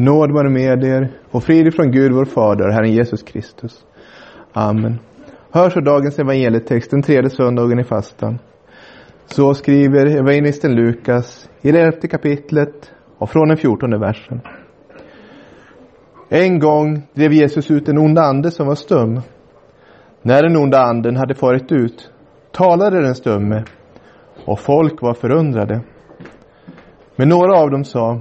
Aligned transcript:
Nåd 0.00 0.32
vare 0.32 0.50
med 0.50 0.84
er 0.84 1.08
och 1.30 1.44
frid 1.44 1.74
från 1.74 1.90
Gud 1.90 2.12
vår 2.12 2.24
Fader 2.24 2.68
och 2.68 2.74
Herren 2.74 2.92
Jesus 2.92 3.22
Kristus. 3.22 3.84
Amen. 4.52 4.98
Hör 5.50 5.70
så 5.70 5.80
dagens 5.80 6.18
evangelietext 6.18 6.90
den 6.90 7.02
tredje 7.02 7.30
söndagen 7.30 7.78
i 7.78 7.84
fastan. 7.84 8.38
Så 9.26 9.54
skriver 9.54 10.06
evangelisten 10.06 10.74
Lukas 10.74 11.50
i 11.60 11.72
det 11.72 11.80
elfte 11.80 12.08
kapitlet 12.08 12.92
och 13.18 13.30
från 13.30 13.48
den 13.48 13.56
fjortonde 13.56 13.98
versen. 13.98 14.40
En 16.28 16.58
gång 16.58 17.02
drev 17.14 17.32
Jesus 17.32 17.70
ut 17.70 17.88
en 17.88 17.98
ond 17.98 18.18
ande 18.18 18.50
som 18.50 18.66
var 18.66 18.74
stum. 18.74 19.20
När 20.22 20.42
den 20.42 20.56
onda 20.56 20.80
anden 20.80 21.16
hade 21.16 21.34
farit 21.34 21.72
ut 21.72 22.10
talade 22.52 23.02
den 23.02 23.14
stumme 23.14 23.64
och 24.44 24.60
folk 24.60 25.02
var 25.02 25.14
förundrade. 25.14 25.80
Men 27.16 27.28
några 27.28 27.58
av 27.60 27.70
dem 27.70 27.84
sa 27.84 28.20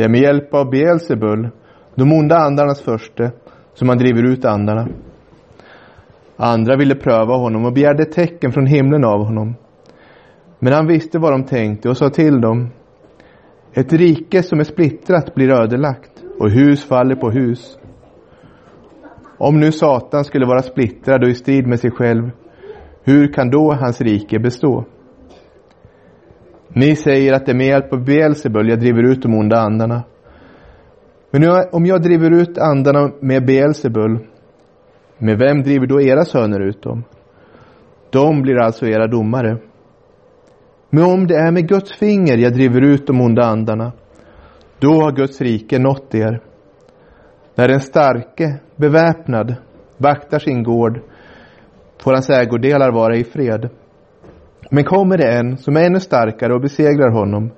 det 0.00 0.04
är 0.04 0.08
med 0.08 0.20
hjälp 0.20 0.54
av 0.54 0.70
Beelzebul, 0.70 1.48
de 1.94 2.12
onda 2.12 2.36
andarnas 2.36 2.82
förste, 2.82 3.32
som 3.74 3.88
han 3.88 3.98
driver 3.98 4.22
ut 4.22 4.44
andarna. 4.44 4.88
Andra 6.36 6.76
ville 6.76 6.94
pröva 6.94 7.36
honom 7.36 7.64
och 7.64 7.72
begärde 7.72 8.04
tecken 8.04 8.52
från 8.52 8.66
himlen 8.66 9.04
av 9.04 9.24
honom. 9.24 9.54
Men 10.58 10.72
han 10.72 10.86
visste 10.86 11.18
vad 11.18 11.32
de 11.32 11.44
tänkte 11.44 11.88
och 11.88 11.96
sa 11.96 12.08
till 12.10 12.40
dem. 12.40 12.68
Ett 13.72 13.92
rike 13.92 14.42
som 14.42 14.60
är 14.60 14.64
splittrat 14.64 15.34
blir 15.34 15.50
ödelagt 15.50 16.24
och 16.38 16.50
hus 16.50 16.84
faller 16.84 17.16
på 17.16 17.30
hus. 17.30 17.78
Om 19.38 19.60
nu 19.60 19.72
Satan 19.72 20.24
skulle 20.24 20.46
vara 20.46 20.62
splittrad 20.62 21.24
och 21.24 21.30
i 21.30 21.34
strid 21.34 21.66
med 21.66 21.80
sig 21.80 21.90
själv, 21.90 22.30
hur 23.04 23.32
kan 23.32 23.50
då 23.50 23.72
hans 23.72 24.00
rike 24.00 24.38
bestå? 24.38 24.84
Ni 26.72 26.96
säger 26.96 27.32
att 27.32 27.46
det 27.46 27.52
är 27.52 27.56
med 27.56 27.66
hjälp 27.66 27.92
av 27.92 28.04
Beelzebul 28.04 28.68
jag 28.68 28.80
driver 28.80 29.02
ut 29.02 29.22
de 29.22 29.34
onda 29.34 29.56
andarna. 29.56 30.02
Men 31.30 31.64
om 31.72 31.86
jag 31.86 32.02
driver 32.02 32.30
ut 32.30 32.58
andarna 32.58 33.12
med 33.20 33.46
Beelzebul, 33.46 34.18
med 35.18 35.38
vem 35.38 35.62
driver 35.62 35.86
då 35.86 36.00
era 36.00 36.24
söner 36.24 36.60
ut 36.60 36.82
dem? 36.82 37.04
De 38.10 38.42
blir 38.42 38.56
alltså 38.56 38.86
era 38.86 39.06
domare. 39.06 39.58
Men 40.90 41.04
om 41.04 41.26
det 41.26 41.36
är 41.36 41.52
med 41.52 41.68
Guds 41.68 41.92
finger 41.92 42.36
jag 42.36 42.52
driver 42.52 42.80
ut 42.80 43.06
de 43.06 43.20
onda 43.20 43.42
andarna, 43.42 43.92
då 44.78 44.92
har 44.92 45.12
Guds 45.12 45.40
rike 45.40 45.78
nått 45.78 46.14
er. 46.14 46.40
När 47.54 47.68
den 47.68 47.80
starke, 47.80 48.60
beväpnad, 48.76 49.54
vaktar 49.96 50.38
sin 50.38 50.62
gård 50.62 51.00
får 52.02 52.12
hans 52.12 52.30
ägodelar 52.30 52.92
vara 52.92 53.16
i 53.16 53.24
fred. 53.24 53.68
Men 54.70 54.84
kommer 54.84 55.18
det 55.18 55.32
en 55.38 55.56
som 55.56 55.76
är 55.76 55.86
ännu 55.86 56.00
starkare 56.00 56.54
och 56.54 56.60
besegrar 56.60 57.10
honom, 57.10 57.50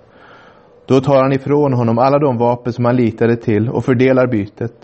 då 0.87 1.01
tar 1.01 1.23
han 1.23 1.33
ifrån 1.33 1.73
honom 1.73 1.99
alla 1.99 2.19
de 2.19 2.39
vapen 2.39 2.73
som 2.73 2.85
han 2.85 2.97
litade 2.97 3.37
till 3.37 3.69
och 3.69 3.85
fördelar 3.85 4.27
bytet. 4.27 4.75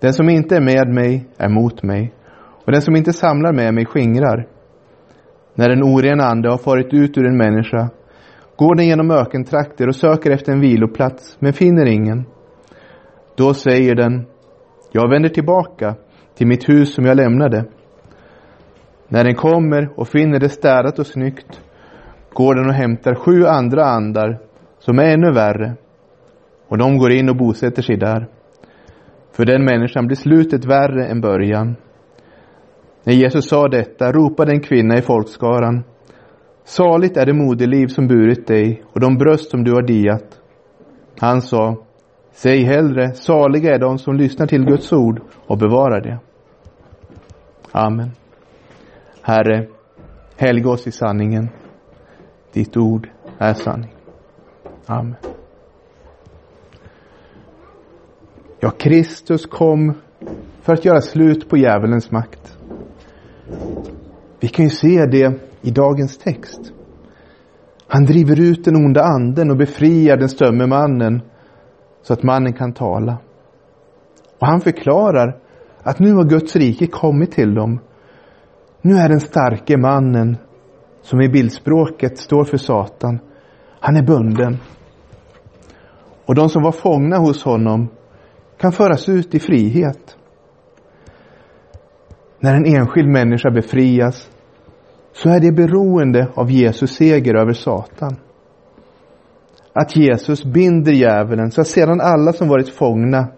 Den 0.00 0.12
som 0.12 0.28
inte 0.28 0.56
är 0.56 0.60
med 0.60 0.88
mig 0.88 1.26
är 1.36 1.48
mot 1.48 1.82
mig, 1.82 2.14
och 2.64 2.72
den 2.72 2.82
som 2.82 2.96
inte 2.96 3.12
samlar 3.12 3.52
med 3.52 3.74
mig 3.74 3.86
skingrar. 3.86 4.46
När 5.54 5.70
en 5.70 5.82
oren 5.82 6.20
ande 6.20 6.50
har 6.50 6.58
farit 6.58 6.94
ut 6.94 7.18
ur 7.18 7.26
en 7.26 7.36
människa 7.36 7.88
går 8.56 8.74
den 8.74 8.86
genom 8.86 9.10
ökentrakter 9.10 9.88
och 9.88 9.96
söker 9.96 10.30
efter 10.30 10.52
en 10.52 10.60
viloplats, 10.60 11.36
men 11.40 11.52
finner 11.52 11.86
ingen. 11.86 12.24
Då 13.36 13.54
säger 13.54 13.94
den, 13.94 14.26
jag 14.92 15.10
vänder 15.10 15.28
tillbaka 15.28 15.94
till 16.36 16.46
mitt 16.46 16.68
hus 16.68 16.94
som 16.94 17.04
jag 17.04 17.16
lämnade. 17.16 17.64
När 19.14 19.24
den 19.24 19.34
kommer 19.34 19.90
och 19.96 20.08
finner 20.08 20.40
det 20.40 20.48
städat 20.48 20.98
och 20.98 21.06
snyggt 21.06 21.60
går 22.32 22.54
den 22.54 22.68
och 22.68 22.74
hämtar 22.74 23.14
sju 23.14 23.46
andra 23.46 23.84
andar 23.84 24.38
som 24.78 24.98
är 24.98 25.04
ännu 25.04 25.32
värre 25.32 25.74
och 26.68 26.78
de 26.78 26.98
går 26.98 27.12
in 27.12 27.28
och 27.28 27.36
bosätter 27.36 27.82
sig 27.82 27.96
där. 27.96 28.26
För 29.32 29.44
den 29.44 29.64
människan 29.64 30.06
blir 30.06 30.16
slutet 30.16 30.64
värre 30.64 31.06
än 31.06 31.20
början. 31.20 31.76
När 33.04 33.14
Jesus 33.14 33.48
sa 33.48 33.68
detta 33.68 34.12
ropade 34.12 34.52
en 34.52 34.60
kvinna 34.60 34.98
i 34.98 35.02
folkskaran. 35.02 35.84
Saligt 36.64 37.16
är 37.16 37.26
det 37.26 37.34
moderliv 37.34 37.86
som 37.86 38.06
burit 38.06 38.46
dig 38.46 38.82
och 38.92 39.00
de 39.00 39.16
bröst 39.16 39.50
som 39.50 39.64
du 39.64 39.72
har 39.72 39.82
diat. 39.82 40.40
Han 41.18 41.42
sa, 41.42 41.76
säg 42.32 42.62
hellre, 42.62 43.14
saliga 43.14 43.74
är 43.74 43.78
de 43.78 43.98
som 43.98 44.16
lyssnar 44.16 44.46
till 44.46 44.64
Guds 44.64 44.92
ord 44.92 45.20
och 45.46 45.58
bevarar 45.58 46.00
det. 46.00 46.18
Amen. 47.72 48.10
Herre, 49.26 49.66
helga 50.36 50.70
oss 50.70 50.86
i 50.86 50.92
sanningen. 50.92 51.48
Ditt 52.52 52.76
ord 52.76 53.08
är 53.38 53.54
sanning. 53.54 53.94
Amen. 54.86 55.14
Ja, 58.60 58.70
Kristus 58.70 59.46
kom 59.46 59.94
för 60.62 60.72
att 60.72 60.84
göra 60.84 61.00
slut 61.00 61.48
på 61.48 61.56
djävulens 61.56 62.10
makt. 62.10 62.58
Vi 64.40 64.48
kan 64.48 64.64
ju 64.64 64.70
se 64.70 65.06
det 65.06 65.40
i 65.60 65.70
dagens 65.70 66.18
text. 66.18 66.72
Han 67.86 68.04
driver 68.04 68.40
ut 68.40 68.64
den 68.64 68.76
onda 68.76 69.02
anden 69.02 69.50
och 69.50 69.56
befriar 69.56 70.16
den 70.16 70.28
stömme 70.28 70.66
mannen 70.66 71.22
så 72.02 72.12
att 72.12 72.22
mannen 72.22 72.52
kan 72.52 72.72
tala. 72.72 73.18
Och 74.38 74.46
han 74.46 74.60
förklarar 74.60 75.40
att 75.82 75.98
nu 75.98 76.12
har 76.12 76.24
Guds 76.24 76.56
rike 76.56 76.86
kommit 76.86 77.32
till 77.32 77.54
dem 77.54 77.80
nu 78.84 78.94
är 78.94 79.08
den 79.08 79.20
starke 79.20 79.76
mannen, 79.76 80.36
som 81.02 81.20
i 81.20 81.28
bildspråket 81.28 82.18
står 82.18 82.44
för 82.44 82.56
Satan, 82.56 83.18
han 83.80 83.96
är 83.96 84.02
bunden. 84.02 84.56
Och 86.26 86.34
de 86.34 86.48
som 86.48 86.62
var 86.62 86.72
fångna 86.72 87.18
hos 87.18 87.44
honom 87.44 87.88
kan 88.58 88.72
föras 88.72 89.08
ut 89.08 89.34
i 89.34 89.40
frihet. 89.40 90.16
När 92.40 92.54
en 92.54 92.76
enskild 92.76 93.08
människa 93.08 93.50
befrias 93.50 94.30
så 95.12 95.28
är 95.28 95.40
det 95.40 95.52
beroende 95.52 96.28
av 96.34 96.50
Jesus 96.50 96.96
seger 96.96 97.34
över 97.34 97.52
Satan. 97.52 98.16
Att 99.72 99.96
Jesus 99.96 100.44
binder 100.44 100.92
djävulen 100.92 101.50
så 101.50 101.60
att 101.60 101.68
sedan 101.68 102.00
alla 102.00 102.32
som 102.32 102.48
varit 102.48 102.68
fångna 102.68 103.28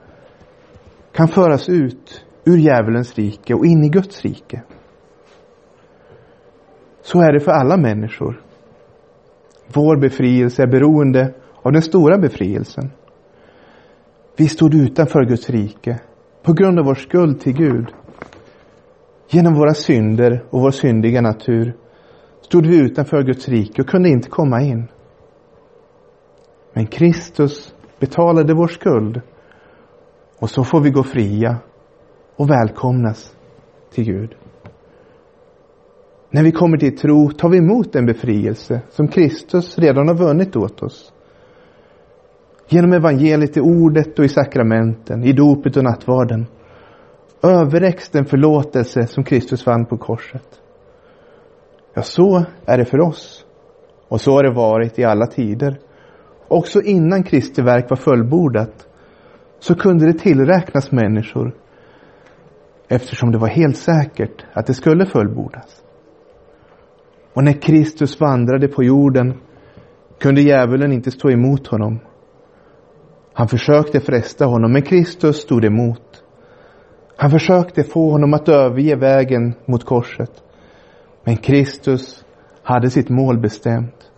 kan 1.12 1.28
föras 1.28 1.68
ut 1.68 2.24
ur 2.44 2.56
djävulens 2.56 3.14
rike 3.14 3.54
och 3.54 3.66
in 3.66 3.84
i 3.84 3.88
Guds 3.88 4.22
rike. 4.22 4.62
Så 7.06 7.20
är 7.20 7.32
det 7.32 7.40
för 7.40 7.52
alla 7.52 7.76
människor. 7.76 8.40
Vår 9.74 9.96
befrielse 9.96 10.62
är 10.62 10.66
beroende 10.66 11.34
av 11.62 11.72
den 11.72 11.82
stora 11.82 12.18
befrielsen. 12.18 12.90
Vi 14.36 14.48
stod 14.48 14.74
utanför 14.74 15.24
Guds 15.24 15.50
rike 15.50 16.00
på 16.42 16.52
grund 16.52 16.78
av 16.78 16.84
vår 16.84 16.94
skuld 16.94 17.40
till 17.40 17.52
Gud. 17.52 17.86
Genom 19.28 19.54
våra 19.54 19.74
synder 19.74 20.44
och 20.50 20.60
vår 20.60 20.70
syndiga 20.70 21.20
natur 21.20 21.76
stod 22.40 22.66
vi 22.66 22.78
utanför 22.78 23.22
Guds 23.22 23.48
rike 23.48 23.82
och 23.82 23.88
kunde 23.88 24.08
inte 24.08 24.28
komma 24.28 24.62
in. 24.62 24.88
Men 26.72 26.86
Kristus 26.86 27.74
betalade 28.00 28.54
vår 28.54 28.68
skuld 28.68 29.20
och 30.38 30.50
så 30.50 30.64
får 30.64 30.80
vi 30.80 30.90
gå 30.90 31.02
fria 31.02 31.56
och 32.36 32.50
välkomnas 32.50 33.36
till 33.90 34.04
Gud. 34.04 34.34
När 36.36 36.42
vi 36.42 36.52
kommer 36.52 36.76
till 36.76 36.96
tro 36.96 37.30
tar 37.30 37.48
vi 37.48 37.58
emot 37.58 37.92
den 37.92 38.06
befrielse 38.06 38.80
som 38.90 39.08
Kristus 39.08 39.78
redan 39.78 40.08
har 40.08 40.14
vunnit 40.14 40.56
åt 40.56 40.82
oss. 40.82 41.12
Genom 42.68 42.92
evangeliet 42.92 43.56
i 43.56 43.60
ordet 43.60 44.18
och 44.18 44.24
i 44.24 44.28
sakramenten, 44.28 45.24
i 45.24 45.32
dopet 45.32 45.76
och 45.76 45.84
nattvarden 45.84 46.46
överräcks 47.42 48.08
den 48.08 48.24
förlåtelse 48.24 49.06
som 49.06 49.24
Kristus 49.24 49.66
vann 49.66 49.86
på 49.86 49.96
korset. 49.96 50.60
Ja, 51.94 52.02
så 52.02 52.44
är 52.66 52.78
det 52.78 52.84
för 52.84 53.00
oss. 53.00 53.44
Och 54.08 54.20
så 54.20 54.32
har 54.32 54.42
det 54.42 54.54
varit 54.54 54.98
i 54.98 55.04
alla 55.04 55.26
tider. 55.26 55.78
Också 56.48 56.82
innan 56.82 57.22
Kristi 57.22 57.62
verk 57.62 57.90
var 57.90 57.96
fullbordat 57.96 58.86
så 59.58 59.74
kunde 59.74 60.12
det 60.12 60.18
tillräknas 60.18 60.92
människor 60.92 61.54
eftersom 62.88 63.32
det 63.32 63.38
var 63.38 63.48
helt 63.48 63.76
säkert 63.76 64.44
att 64.52 64.66
det 64.66 64.74
skulle 64.74 65.06
fullbordas. 65.06 65.82
Och 67.36 67.44
när 67.44 67.52
Kristus 67.52 68.20
vandrade 68.20 68.68
på 68.68 68.84
jorden 68.84 69.34
kunde 70.20 70.42
djävulen 70.42 70.92
inte 70.92 71.10
stå 71.10 71.30
emot 71.30 71.66
honom. 71.66 71.98
Han 73.32 73.48
försökte 73.48 74.00
fresta 74.00 74.44
honom, 74.44 74.72
men 74.72 74.82
Kristus 74.82 75.36
stod 75.36 75.64
emot. 75.64 76.24
Han 77.16 77.30
försökte 77.30 77.84
få 77.84 78.10
honom 78.10 78.34
att 78.34 78.48
överge 78.48 78.96
vägen 78.96 79.54
mot 79.66 79.84
korset. 79.84 80.30
Men 81.24 81.36
Kristus 81.36 82.24
hade 82.62 82.90
sitt 82.90 83.08
mål 83.08 83.38
bestämt. 83.38 84.10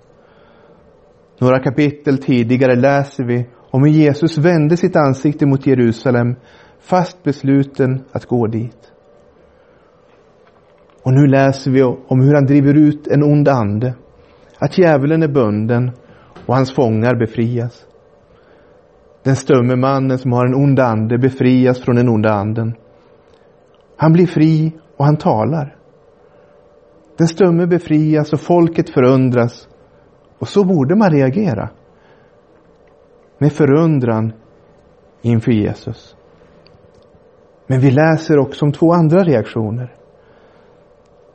Några 1.41 1.59
kapitel 1.63 2.19
tidigare 2.19 2.77
läser 2.77 3.25
vi 3.25 3.47
om 3.71 3.83
hur 3.83 3.93
Jesus 3.93 4.39
vände 4.39 4.77
sitt 4.77 4.97
ansikte 4.97 5.47
mot 5.47 5.67
Jerusalem, 5.67 6.37
fast 6.81 7.23
besluten 7.23 8.05
att 8.13 8.27
gå 8.27 8.47
dit. 8.47 8.93
Och 11.09 11.15
nu 11.15 11.27
läser 11.27 11.71
vi 11.71 11.83
om 11.83 12.21
hur 12.21 12.35
han 12.35 12.47
driver 12.47 12.75
ut 12.75 13.07
en 13.07 13.23
ond 13.23 13.49
ande. 13.49 13.95
Att 14.59 14.79
djävulen 14.79 15.23
är 15.23 15.29
bunden 15.29 15.91
och 16.47 16.55
hans 16.55 16.75
fångar 16.75 17.15
befrias. 17.15 17.87
Den 19.23 19.37
stumme 19.37 19.77
mannen 19.77 20.19
som 20.19 20.33
har 20.33 20.47
en 20.47 20.55
ond 20.55 20.81
ande 20.81 21.19
befrias 21.19 21.81
från 21.81 21.97
den 21.97 22.09
onda 22.09 22.33
anden. 22.33 22.75
Han 23.97 24.13
blir 24.13 24.27
fri 24.27 24.73
och 24.97 25.05
han 25.05 25.17
talar. 25.17 25.77
Den 27.19 27.29
stumme 27.29 27.67
befrias 27.67 28.33
och 28.33 28.41
folket 28.41 28.91
förundras. 28.91 29.69
Och 30.39 30.49
så 30.49 30.65
borde 30.65 30.97
man 30.97 31.11
reagera. 31.11 31.71
Med 33.39 33.53
förundran 33.53 34.33
inför 35.23 35.53
Jesus. 35.53 36.17
Men 37.67 37.81
vi 37.81 37.91
läser 37.91 38.39
också 38.39 38.65
om 38.65 38.73
två 38.73 38.93
andra 38.93 39.19
reaktioner. 39.19 39.98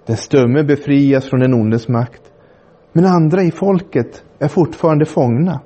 Den 0.05 0.17
stumme 0.17 0.63
befrias 0.63 1.29
från 1.29 1.39
den 1.39 1.53
ondes 1.53 1.87
makt. 1.87 2.21
Men 2.93 3.05
andra 3.05 3.41
i 3.43 3.51
folket 3.51 4.23
är 4.39 4.47
fortfarande 4.47 5.05
fångna. 5.05 5.61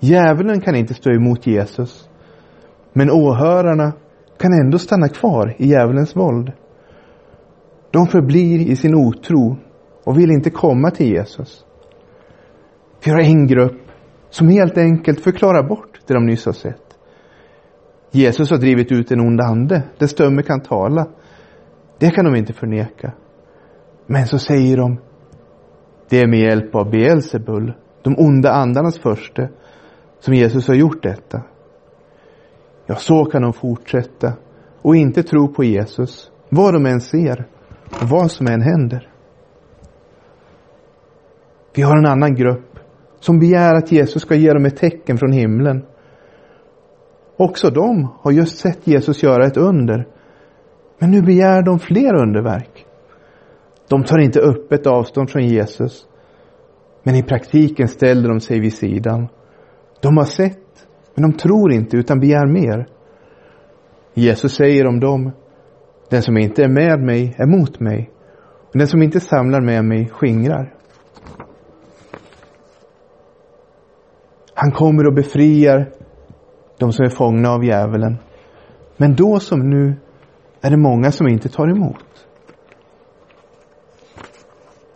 Djävulen 0.00 0.60
kan 0.60 0.74
inte 0.74 0.94
stå 0.94 1.10
emot 1.10 1.46
Jesus. 1.46 2.08
Men 2.92 3.10
åhörarna 3.10 3.92
kan 4.38 4.52
ändå 4.52 4.78
stanna 4.78 5.08
kvar 5.08 5.54
i 5.58 5.66
djävulens 5.66 6.16
våld. 6.16 6.52
De 7.90 8.06
förblir 8.06 8.70
i 8.70 8.76
sin 8.76 8.94
otro 8.94 9.56
och 10.04 10.18
vill 10.18 10.30
inte 10.30 10.50
komma 10.50 10.90
till 10.90 11.06
Jesus. 11.06 11.64
Vi 13.04 13.10
har 13.10 13.20
en 13.20 13.46
grupp 13.46 13.82
som 14.30 14.48
helt 14.48 14.78
enkelt 14.78 15.20
förklarar 15.20 15.68
bort 15.68 16.00
det 16.06 16.14
de 16.14 16.26
nyss 16.26 16.46
har 16.46 16.52
sett. 16.52 16.82
Jesus 18.10 18.50
har 18.50 18.58
drivit 18.58 18.92
ut 18.92 19.12
en 19.12 19.20
ond 19.20 19.40
ande. 19.40 19.82
Den 19.98 20.08
stumme 20.08 20.42
kan 20.42 20.60
tala. 20.60 21.06
Det 22.00 22.10
kan 22.10 22.24
de 22.24 22.36
inte 22.36 22.52
förneka. 22.52 23.12
Men 24.06 24.26
så 24.26 24.38
säger 24.38 24.76
de, 24.76 24.98
det 26.08 26.20
är 26.20 26.26
med 26.26 26.40
hjälp 26.40 26.74
av 26.74 26.90
Beelzebul, 26.90 27.72
de 28.02 28.18
onda 28.18 28.52
andarnas 28.52 28.98
förste, 28.98 29.50
som 30.18 30.34
Jesus 30.34 30.68
har 30.68 30.74
gjort 30.74 31.02
detta. 31.02 31.42
Ja, 32.86 32.94
så 32.94 33.24
kan 33.24 33.42
de 33.42 33.52
fortsätta 33.52 34.32
och 34.82 34.96
inte 34.96 35.22
tro 35.22 35.48
på 35.48 35.64
Jesus, 35.64 36.30
vad 36.48 36.74
de 36.74 36.86
än 36.86 37.00
ser 37.00 37.46
och 37.84 38.08
vad 38.08 38.30
som 38.30 38.46
än 38.46 38.62
händer. 38.62 39.08
Vi 41.74 41.82
har 41.82 41.96
en 41.96 42.06
annan 42.06 42.34
grupp 42.34 42.78
som 43.20 43.38
begär 43.38 43.74
att 43.74 43.92
Jesus 43.92 44.22
ska 44.22 44.34
ge 44.34 44.52
dem 44.52 44.64
ett 44.64 44.76
tecken 44.76 45.18
från 45.18 45.32
himlen. 45.32 45.84
Också 47.36 47.70
de 47.70 48.08
har 48.20 48.32
just 48.32 48.58
sett 48.58 48.86
Jesus 48.86 49.22
göra 49.22 49.46
ett 49.46 49.56
under. 49.56 50.06
Men 51.00 51.10
nu 51.10 51.22
begär 51.22 51.62
de 51.62 51.78
fler 51.78 52.14
underverk. 52.14 52.86
De 53.88 54.04
tar 54.04 54.18
inte 54.18 54.40
öppet 54.40 54.86
avstånd 54.86 55.30
från 55.30 55.46
Jesus. 55.46 56.06
Men 57.02 57.14
i 57.14 57.22
praktiken 57.22 57.88
ställer 57.88 58.28
de 58.28 58.40
sig 58.40 58.60
vid 58.60 58.74
sidan. 58.74 59.28
De 60.02 60.16
har 60.16 60.24
sett, 60.24 60.86
men 61.14 61.30
de 61.30 61.38
tror 61.38 61.72
inte 61.72 61.96
utan 61.96 62.20
begär 62.20 62.46
mer. 62.46 62.86
Jesus 64.14 64.54
säger 64.54 64.86
om 64.86 65.00
dem, 65.00 65.32
den 66.10 66.22
som 66.22 66.38
inte 66.38 66.64
är 66.64 66.68
med 66.68 67.00
mig 67.00 67.34
är 67.38 67.46
mot 67.46 67.80
mig. 67.80 68.10
Och 68.66 68.78
den 68.78 68.86
som 68.86 69.02
inte 69.02 69.20
samlar 69.20 69.60
med 69.60 69.84
mig 69.84 70.08
skingrar. 70.08 70.74
Han 74.54 74.72
kommer 74.72 75.06
och 75.06 75.14
befriar 75.14 75.92
de 76.78 76.92
som 76.92 77.04
är 77.04 77.10
fångna 77.10 77.50
av 77.50 77.64
djävulen. 77.64 78.18
Men 78.96 79.14
då 79.14 79.40
som 79.40 79.70
nu 79.70 79.96
är 80.60 80.70
det 80.70 80.76
många 80.76 81.12
som 81.12 81.28
inte 81.28 81.48
tar 81.48 81.68
emot. 81.68 82.26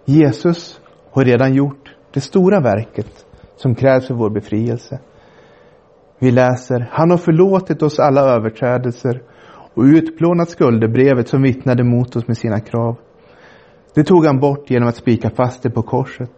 Jesus 0.04 0.80
har 1.10 1.24
redan 1.24 1.54
gjort 1.54 1.94
det 2.12 2.20
stora 2.20 2.60
verket 2.60 3.26
som 3.56 3.74
krävs 3.74 4.06
för 4.06 4.14
vår 4.14 4.30
befrielse. 4.30 4.98
Vi 6.18 6.30
läser, 6.30 6.88
han 6.90 7.10
har 7.10 7.18
förlåtit 7.18 7.82
oss 7.82 7.98
alla 7.98 8.20
överträdelser 8.20 9.22
och 9.74 9.82
utplånat 9.82 10.50
skuldebrevet 10.50 11.28
som 11.28 11.42
vittnade 11.42 11.84
mot 11.84 12.16
oss 12.16 12.28
med 12.28 12.38
sina 12.38 12.60
krav. 12.60 12.96
Det 13.94 14.04
tog 14.04 14.26
han 14.26 14.40
bort 14.40 14.70
genom 14.70 14.88
att 14.88 14.96
spika 14.96 15.30
fast 15.30 15.62
det 15.62 15.70
på 15.70 15.82
korset. 15.82 16.30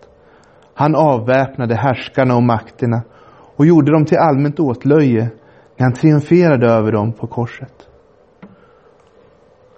Han 0.75 0.95
avväpnade 0.95 1.75
härskarna 1.75 2.37
och 2.37 2.43
makterna 2.43 3.03
och 3.57 3.67
gjorde 3.67 3.93
dem 3.93 4.05
till 4.05 4.19
allmänt 4.19 4.61
åtlöje 4.61 5.31
när 5.77 5.85
han 5.85 5.93
triumferade 5.93 6.73
över 6.73 6.93
dem 6.93 7.13
på 7.13 7.27
korset. 7.27 7.89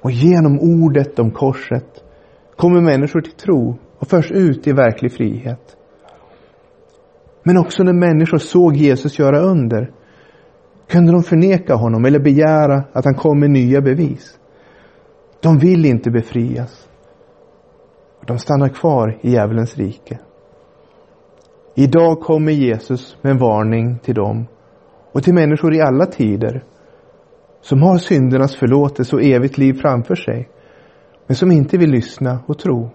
Och 0.00 0.10
genom 0.10 0.60
ordet 0.60 1.18
om 1.18 1.30
korset 1.30 2.04
kommer 2.56 2.80
människor 2.80 3.20
till 3.20 3.32
tro 3.32 3.78
och 3.98 4.08
förs 4.08 4.30
ut 4.30 4.66
i 4.66 4.72
verklig 4.72 5.12
frihet. 5.12 5.76
Men 7.42 7.58
också 7.58 7.82
när 7.82 7.92
människor 7.92 8.38
såg 8.38 8.76
Jesus 8.76 9.18
göra 9.18 9.40
under 9.40 9.90
kunde 10.88 11.12
de 11.12 11.22
förneka 11.22 11.74
honom 11.74 12.04
eller 12.04 12.18
begära 12.18 12.84
att 12.92 13.04
han 13.04 13.14
kom 13.14 13.40
med 13.40 13.50
nya 13.50 13.80
bevis. 13.80 14.38
De 15.40 15.58
vill 15.58 15.86
inte 15.86 16.10
befrias. 16.10 16.88
De 18.26 18.38
stannar 18.38 18.68
kvar 18.68 19.18
i 19.20 19.30
djävulens 19.30 19.76
rike. 19.76 20.18
Idag 21.74 22.20
kommer 22.20 22.52
Jesus 22.52 23.16
med 23.22 23.32
en 23.32 23.38
varning 23.38 23.98
till 23.98 24.14
dem 24.14 24.46
och 25.12 25.22
till 25.22 25.34
människor 25.34 25.74
i 25.74 25.80
alla 25.80 26.06
tider 26.06 26.64
som 27.60 27.82
har 27.82 27.98
syndernas 27.98 28.56
förlåtelse 28.56 29.16
och 29.16 29.22
evigt 29.22 29.58
liv 29.58 29.72
framför 29.72 30.14
sig 30.14 30.48
men 31.26 31.36
som 31.36 31.52
inte 31.52 31.78
vill 31.78 31.90
lyssna 31.90 32.38
och 32.46 32.58
tro. 32.58 32.90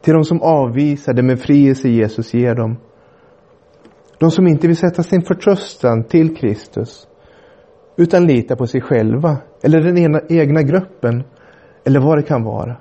Till 0.00 0.14
de 0.14 0.24
som 0.24 0.42
avvisar 0.42 1.12
den 1.12 1.26
befrielse 1.26 1.88
Jesus 1.88 2.34
ger 2.34 2.54
dem. 2.54 2.76
De 4.18 4.30
som 4.30 4.46
inte 4.46 4.66
vill 4.66 4.76
sätta 4.76 5.02
sin 5.02 5.22
förtröstan 5.22 6.04
till 6.04 6.36
Kristus 6.36 7.08
utan 7.96 8.26
lita 8.26 8.56
på 8.56 8.66
sig 8.66 8.80
själva 8.80 9.36
eller 9.62 9.80
den 9.80 9.98
ena, 9.98 10.20
egna 10.28 10.62
gruppen 10.62 11.24
eller 11.84 12.00
vad 12.00 12.18
det 12.18 12.22
kan 12.22 12.44
vara. 12.44 12.76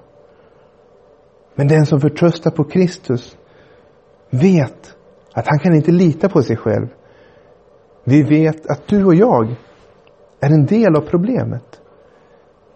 Men 1.55 1.67
den 1.67 1.85
som 1.85 2.01
förtröstar 2.01 2.51
på 2.51 2.63
Kristus 2.63 3.37
vet 4.29 4.95
att 5.33 5.47
han 5.47 5.59
kan 5.59 5.75
inte 5.75 5.91
lita 5.91 6.29
på 6.29 6.41
sig 6.41 6.57
själv. 6.57 6.87
Vi 8.03 8.23
vet 8.23 8.67
att 8.67 8.87
du 8.87 9.05
och 9.05 9.15
jag 9.15 9.55
är 10.39 10.49
en 10.49 10.65
del 10.65 10.95
av 10.95 11.01
problemet. 11.01 11.81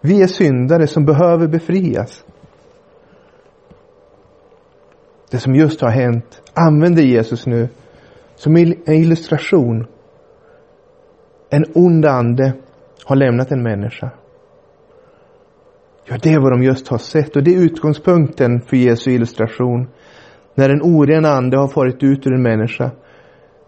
Vi 0.00 0.22
är 0.22 0.26
syndare 0.26 0.86
som 0.86 1.04
behöver 1.04 1.46
befrias. 1.46 2.24
Det 5.30 5.38
som 5.38 5.54
just 5.54 5.80
har 5.80 5.90
hänt 5.90 6.42
använder 6.54 7.02
Jesus 7.02 7.46
nu 7.46 7.68
som 8.34 8.56
en 8.56 8.92
illustration. 8.92 9.86
En 11.50 11.64
ond 11.74 12.06
ande 12.06 12.52
har 13.04 13.16
lämnat 13.16 13.52
en 13.52 13.62
människa. 13.62 14.10
Ja, 16.04 16.16
det 16.22 16.32
är 16.32 16.40
vad 16.40 16.52
de 16.52 16.62
just 16.62 16.88
har 16.88 16.98
sett 16.98 17.36
och 17.36 17.42
det 17.42 17.54
är 17.54 17.64
utgångspunkten 17.64 18.60
för 18.60 18.76
Jesu 18.76 19.10
illustration. 19.10 19.88
När 20.54 20.70
en 20.70 20.82
oren 20.82 21.24
ande 21.24 21.58
har 21.58 21.68
farit 21.68 22.02
ut 22.02 22.26
ur 22.26 22.34
en 22.34 22.42
människa 22.42 22.90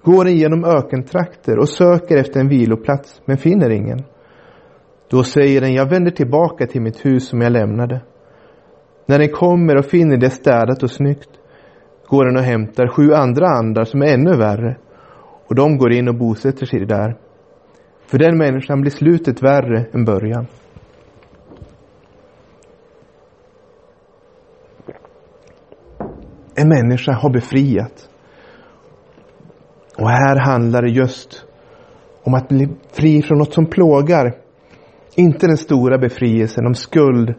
går 0.04 0.24
den 0.24 0.36
genom 0.36 0.64
ökentrakter 0.64 1.58
och 1.58 1.68
söker 1.68 2.16
efter 2.16 2.40
en 2.40 2.48
viloplats 2.48 3.22
men 3.24 3.36
finner 3.36 3.70
ingen. 3.70 4.04
Då 5.10 5.22
säger 5.22 5.60
den, 5.60 5.74
jag 5.74 5.90
vänder 5.90 6.10
tillbaka 6.10 6.66
till 6.66 6.82
mitt 6.82 7.06
hus 7.06 7.28
som 7.28 7.40
jag 7.40 7.52
lämnade. 7.52 8.00
När 9.06 9.18
den 9.18 9.28
kommer 9.28 9.76
och 9.76 9.84
finner 9.84 10.16
det 10.16 10.30
städat 10.30 10.82
och 10.82 10.90
snyggt 10.90 11.30
går 12.08 12.24
den 12.24 12.36
och 12.36 12.42
hämtar 12.42 12.88
sju 12.88 13.12
andra 13.12 13.48
andar 13.48 13.84
som 13.84 14.02
är 14.02 14.14
ännu 14.14 14.36
värre 14.36 14.76
och 15.46 15.54
de 15.54 15.78
går 15.78 15.92
in 15.92 16.08
och 16.08 16.14
bosätter 16.14 16.66
sig 16.66 16.86
där. 16.86 17.16
För 18.06 18.18
den 18.18 18.38
människan 18.38 18.80
blir 18.80 18.90
slutet 18.90 19.42
värre 19.42 19.86
än 19.92 20.04
början. 20.04 20.46
En 26.56 26.68
människa 26.68 27.12
har 27.12 27.30
befriat. 27.30 28.08
Och 29.98 30.10
här 30.10 30.36
handlar 30.36 30.82
det 30.82 30.90
just 30.90 31.44
om 32.24 32.34
att 32.34 32.48
bli 32.48 32.68
fri 32.92 33.22
från 33.22 33.38
något 33.38 33.52
som 33.52 33.66
plågar. 33.66 34.34
Inte 35.14 35.46
den 35.46 35.56
stora 35.56 35.98
befrielsen 35.98 36.66
om 36.66 36.74
skuld 36.74 37.34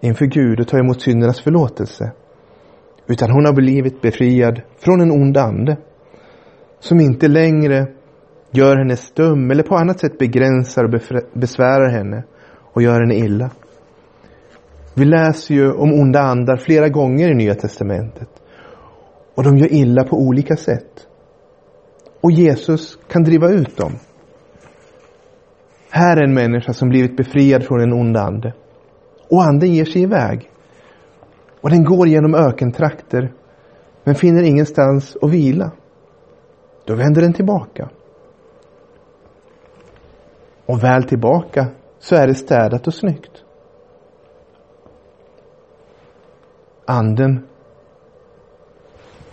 inför 0.00 0.26
Gud 0.26 0.60
och 0.60 0.68
ta 0.68 0.78
emot 0.78 1.00
syndernas 1.00 1.40
förlåtelse. 1.40 2.12
Utan 3.06 3.30
hon 3.30 3.44
har 3.44 3.52
blivit 3.52 4.02
befriad 4.02 4.60
från 4.78 5.00
en 5.00 5.10
ond 5.10 5.36
ande. 5.36 5.76
Som 6.80 7.00
inte 7.00 7.28
längre 7.28 7.86
gör 8.50 8.76
henne 8.76 8.96
stum 8.96 9.50
eller 9.50 9.62
på 9.62 9.76
annat 9.76 10.00
sätt 10.00 10.18
begränsar 10.18 10.84
och 10.84 11.00
besvärar 11.34 11.90
henne 11.90 12.24
och 12.72 12.82
gör 12.82 13.00
henne 13.00 13.14
illa. 13.14 13.50
Vi 14.94 15.04
läser 15.04 15.54
ju 15.54 15.72
om 15.72 15.92
onda 15.92 16.20
andar 16.20 16.56
flera 16.56 16.88
gånger 16.88 17.30
i 17.30 17.34
Nya 17.34 17.54
Testamentet. 17.54 18.28
Och 19.34 19.44
de 19.44 19.56
gör 19.56 19.72
illa 19.72 20.04
på 20.04 20.16
olika 20.16 20.56
sätt. 20.56 21.06
Och 22.24 22.32
Jesus 22.32 22.98
kan 23.08 23.22
driva 23.22 23.48
ut 23.48 23.76
dem. 23.76 23.92
Här 25.90 26.16
är 26.16 26.24
en 26.24 26.34
människa 26.34 26.72
som 26.72 26.88
blivit 26.88 27.16
befriad 27.16 27.64
från 27.64 27.80
en 27.80 27.92
ond 27.92 28.16
ande. 28.16 28.54
Och 29.30 29.42
anden 29.42 29.72
ger 29.72 29.84
sig 29.84 30.02
iväg. 30.02 30.50
Och 31.60 31.70
den 31.70 31.84
går 31.84 32.08
genom 32.08 32.34
ökentrakter 32.34 33.32
men 34.04 34.14
finner 34.14 34.42
ingenstans 34.42 35.16
att 35.22 35.30
vila. 35.30 35.72
Då 36.84 36.94
vänder 36.94 37.22
den 37.22 37.32
tillbaka. 37.32 37.90
Och 40.66 40.84
väl 40.84 41.04
tillbaka 41.04 41.66
så 41.98 42.16
är 42.16 42.26
det 42.26 42.34
städat 42.34 42.86
och 42.86 42.94
snyggt. 42.94 43.44
Anden 46.86 47.46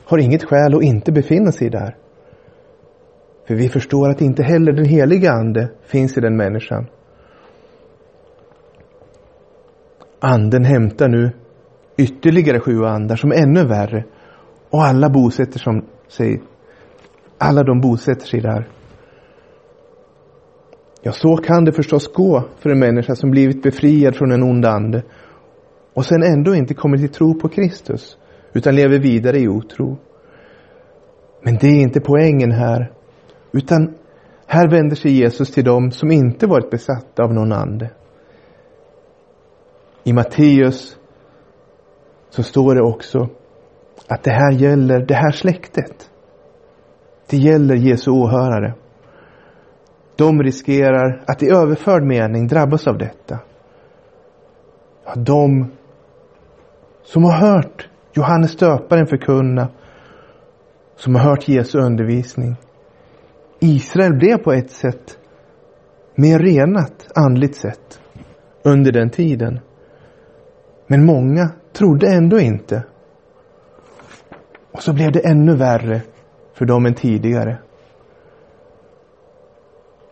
har 0.06 0.18
inget 0.18 0.44
skäl 0.44 0.76
att 0.76 0.84
inte 0.84 1.12
befinna 1.12 1.52
sig 1.52 1.70
där. 1.70 2.01
För 3.52 3.56
vi 3.56 3.70
förstår 3.70 4.10
att 4.10 4.22
inte 4.22 4.44
heller 4.44 4.72
den 4.72 4.86
heliga 4.86 5.32
ande 5.32 5.72
finns 5.84 6.18
i 6.18 6.22
den 6.22 6.38
människan. 6.38 6.88
Anden 10.20 10.66
hämtar 10.66 11.08
nu 11.08 11.32
ytterligare 11.98 12.60
sju 12.60 12.86
andar 12.86 13.16
som 13.16 13.32
är 13.32 13.36
ännu 13.36 13.66
värre. 13.66 14.06
Och 14.70 14.84
alla 14.84 15.10
bosätter 15.10 15.60
som 15.60 15.86
sig, 16.08 16.42
alla 17.38 17.64
de 17.64 17.82
bosätter 17.82 18.26
sig 18.26 18.42
där. 18.42 18.68
Ja, 21.02 21.12
så 21.12 21.38
kan 21.38 21.66
det 21.66 21.72
förstås 21.72 22.14
gå 22.14 22.44
för 22.60 22.70
en 22.70 22.80
människa 22.80 23.16
som 23.16 23.32
blivit 23.32 23.64
befriad 23.64 24.16
från 24.16 24.32
en 24.32 24.44
ond 24.44 24.66
ande 24.66 25.04
och 25.94 26.06
sen 26.06 26.24
ändå 26.24 26.56
inte 26.56 26.74
kommer 26.74 26.98
till 26.98 27.10
tro 27.10 27.40
på 27.40 27.50
Kristus 27.50 28.18
utan 28.54 28.76
lever 28.76 29.00
vidare 29.00 29.40
i 29.40 29.48
otro. 29.48 29.98
Men 31.44 31.58
det 31.62 31.68
är 31.68 31.82
inte 31.82 32.00
poängen 32.00 32.52
här. 32.52 33.01
Utan 33.52 33.96
här 34.46 34.68
vänder 34.68 34.96
sig 34.96 35.12
Jesus 35.12 35.52
till 35.52 35.64
dem 35.64 35.92
som 35.92 36.12
inte 36.12 36.48
varit 36.48 36.70
besatta 36.70 37.24
av 37.24 37.34
någon 37.34 37.52
ande. 37.52 37.92
I 40.04 40.14
Matteus 40.14 40.98
så 42.30 42.44
står 42.44 42.76
det 42.76 42.82
också 42.82 43.30
att 44.08 44.24
det 44.24 44.32
här 44.32 44.52
gäller 44.52 45.06
det 45.06 45.16
här 45.16 45.32
släktet. 45.32 46.10
Det 47.30 47.38
gäller 47.38 47.76
Jesu 47.76 48.12
åhörare. 48.12 48.74
De 50.16 50.44
riskerar 50.44 51.24
att 51.28 51.44
i 51.44 51.50
överförd 51.50 52.04
mening 52.04 52.48
drabbas 52.48 52.88
av 52.88 52.98
detta. 52.98 53.40
Ja, 55.06 55.14
de 55.16 55.72
som 57.04 57.24
har 57.24 57.32
hört 57.32 57.90
Johannes 58.14 58.56
döparen 58.56 59.08
förkunna, 59.08 59.68
som 60.96 61.16
har 61.16 61.22
hört 61.22 61.48
Jesu 61.48 61.80
undervisning. 61.80 62.56
Israel 63.64 64.14
blev 64.14 64.38
på 64.38 64.52
ett 64.52 64.72
sätt 64.72 65.18
mer 66.16 66.40
renat 66.40 67.08
andligt 67.16 67.56
sett 67.56 68.02
under 68.64 68.92
den 68.92 69.10
tiden. 69.10 69.60
Men 70.88 71.06
många 71.06 71.50
trodde 71.74 72.08
ändå 72.08 72.40
inte. 72.40 72.84
Och 74.72 74.84
så 74.84 74.94
blev 74.94 75.12
det 75.12 75.20
ännu 75.20 75.56
värre 75.56 76.02
för 76.54 76.66
dem 76.66 76.86
än 76.86 76.94
tidigare. 76.94 77.60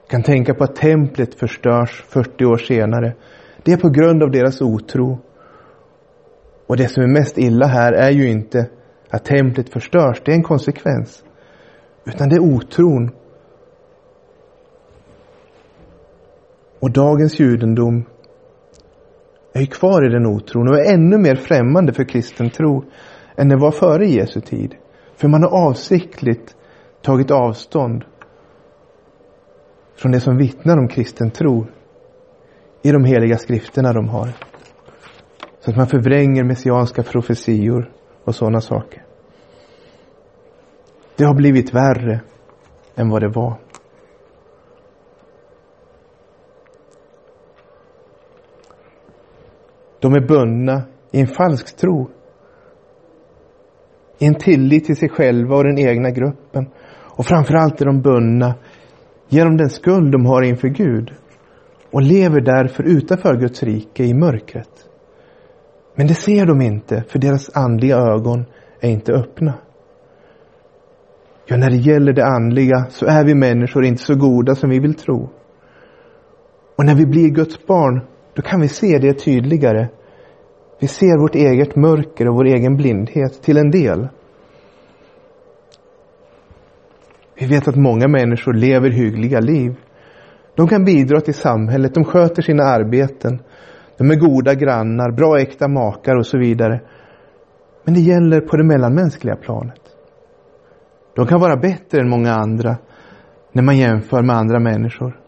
Jag 0.02 0.10
kan 0.10 0.24
tänka 0.24 0.54
på 0.54 0.64
att 0.64 0.76
templet 0.76 1.36
förstörs 1.36 2.04
40 2.08 2.46
år 2.46 2.58
senare. 2.58 3.14
Det 3.64 3.72
är 3.72 3.78
på 3.78 3.90
grund 3.90 4.24
av 4.24 4.32
deras 4.32 4.62
otro. 4.62 5.20
Och 6.68 6.78
det 6.78 6.88
som 6.88 7.04
är 7.04 7.08
mest 7.08 7.38
illa 7.38 7.68
här 7.68 7.94
är 7.94 8.10
ju 8.10 8.30
inte 8.30 8.70
att 9.10 9.26
templet 9.26 9.70
förstörs, 9.70 10.22
det 10.26 10.32
är 10.32 10.36
en 10.36 10.44
konsekvens. 10.44 11.24
Utan 12.06 12.30
det 12.30 12.36
är 12.36 12.40
otron. 12.40 13.12
Och 16.80 16.92
dagens 16.92 17.40
judendom 17.40 18.06
är 19.54 19.66
kvar 19.66 20.06
i 20.06 20.10
den 20.10 20.26
otron 20.26 20.68
och 20.68 20.80
är 20.80 20.94
ännu 20.94 21.18
mer 21.18 21.36
främmande 21.36 21.94
för 21.94 22.04
kristen 22.04 22.50
tro 22.50 22.84
än 23.36 23.50
den 23.50 23.60
var 23.60 23.72
före 23.72 24.06
Jesu 24.06 24.42
tid. 24.42 24.76
För 25.16 25.28
man 25.28 25.44
har 25.44 25.68
avsiktligt 25.68 26.56
tagit 27.02 27.32
avstånd 27.32 28.04
från 29.96 30.12
det 30.12 30.20
som 30.20 30.38
vittnar 30.38 30.78
om 30.78 30.88
kristen 30.88 31.32
tro 31.32 31.68
i 32.82 32.92
de 32.92 33.04
heliga 33.04 33.38
skrifterna 33.38 33.94
de 33.94 34.10
har. 34.10 34.30
Så 35.60 35.72
att 35.72 35.78
man 35.78 35.88
förvränger 35.88 36.44
messianska 36.44 37.04
profetior 37.04 37.92
och 38.24 38.36
sådana 38.36 38.62
saker. 38.62 39.06
Det 41.16 41.24
har 41.24 41.36
blivit 41.36 41.74
värre 41.74 42.22
än 42.96 43.10
vad 43.10 43.22
det 43.22 43.30
var. 43.30 43.58
De 50.00 50.14
är 50.14 50.28
bundna 50.28 50.82
i 51.12 51.20
en 51.22 51.28
falsk 51.28 51.78
tro. 51.78 52.10
I 54.20 54.26
en 54.26 54.36
tillit 54.36 54.86
till 54.86 54.96
sig 54.96 55.10
själva 55.10 55.56
och 55.56 55.64
den 55.64 55.80
egna 55.80 56.10
gruppen. 56.10 56.70
Och 57.18 57.26
framförallt 57.26 57.82
är 57.82 57.86
de 57.86 58.02
bundna 58.02 58.56
genom 59.28 59.58
den 59.58 59.70
skuld 59.70 60.12
de 60.12 60.26
har 60.26 60.42
inför 60.42 60.68
Gud 60.68 61.14
och 61.92 62.02
lever 62.02 62.42
därför 62.42 62.84
utanför 62.84 63.36
Guds 63.36 63.64
rike 63.64 64.04
i 64.04 64.14
mörkret. 64.14 64.90
Men 65.96 66.08
det 66.08 66.14
ser 66.14 66.46
de 66.46 66.62
inte, 66.62 67.04
för 67.08 67.20
deras 67.20 67.50
andliga 67.58 67.98
ögon 67.98 68.46
är 68.80 68.90
inte 68.90 69.14
öppna. 69.14 69.54
Ja, 71.46 71.58
när 71.58 71.70
det 71.70 71.78
gäller 71.78 72.14
det 72.14 72.26
andliga 72.26 72.86
så 72.90 73.06
är 73.06 73.24
vi 73.24 73.36
människor 73.36 73.86
inte 73.86 74.04
så 74.04 74.16
goda 74.16 74.56
som 74.56 74.70
vi 74.70 74.80
vill 74.80 74.94
tro. 74.94 75.30
Och 76.76 76.86
när 76.86 76.96
vi 76.96 77.06
blir 77.06 77.30
Guds 77.30 77.66
barn, 77.66 78.02
då 78.40 78.44
kan 78.44 78.62
vi 78.62 78.68
se 78.68 78.98
det 78.98 79.14
tydligare. 79.14 79.88
Vi 80.80 80.88
ser 80.88 81.22
vårt 81.22 81.36
eget 81.36 81.76
mörker 81.76 82.28
och 82.30 82.36
vår 82.36 82.46
egen 82.46 82.76
blindhet 82.78 83.42
till 83.42 83.58
en 83.58 83.72
del. 83.72 84.08
Vi 87.40 87.46
vet 87.46 87.68
att 87.68 87.76
många 87.76 88.08
människor 88.08 88.54
lever 88.54 88.90
hyggliga 88.90 89.40
liv. 89.40 89.76
De 90.56 90.68
kan 90.68 90.84
bidra 90.84 91.22
till 91.22 91.34
samhället, 91.34 91.94
de 91.94 92.04
sköter 92.04 92.42
sina 92.42 92.64
arbeten, 92.64 93.42
de 93.98 94.12
är 94.12 94.16
goda 94.16 94.54
grannar, 94.54 95.12
bra 95.12 95.40
äkta 95.40 95.68
makar 95.68 96.16
och 96.16 96.26
så 96.26 96.38
vidare. 96.38 96.82
Men 97.84 97.94
det 97.94 98.02
gäller 98.02 98.42
på 98.42 98.58
det 98.58 98.64
mellanmänskliga 98.64 99.36
planet. 99.36 99.82
De 101.16 101.28
kan 101.28 101.40
vara 101.40 101.58
bättre 101.58 102.00
än 102.00 102.10
många 102.10 102.34
andra 102.34 102.78
när 103.52 103.64
man 103.64 103.78
jämför 103.78 104.22
med 104.22 104.36
andra 104.36 104.60
människor. 104.60 105.19